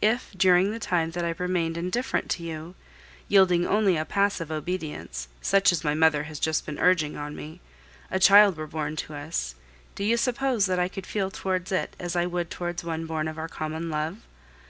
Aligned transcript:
If 0.00 0.30
during 0.36 0.70
the 0.70 0.78
time 0.78 1.10
that 1.10 1.24
I 1.24 1.34
remained 1.36 1.76
indifferent 1.76 2.30
to 2.30 2.44
you 2.44 2.76
(yielding 3.26 3.66
only 3.66 3.96
a 3.96 4.04
passive 4.04 4.52
obedience, 4.52 5.26
such 5.42 5.72
as 5.72 5.82
my 5.82 5.92
mother 5.92 6.22
has 6.30 6.38
just 6.38 6.64
been 6.64 6.78
urging 6.78 7.16
on 7.16 7.34
me) 7.34 7.60
a 8.08 8.20
child 8.20 8.56
were 8.56 8.68
born 8.68 8.94
to 8.94 9.14
us, 9.14 9.56
do 9.96 10.04
you 10.04 10.16
suppose 10.18 10.66
that 10.66 10.78
I 10.78 10.86
could 10.86 11.04
feel 11.04 11.32
towards 11.32 11.72
it 11.72 11.96
as 11.98 12.14
I 12.14 12.26
would 12.26 12.48
towards 12.48 12.84
one 12.84 13.06
born 13.06 13.26
of 13.26 13.38
our 13.38 13.48
common 13.48 13.90
love? 13.90 14.18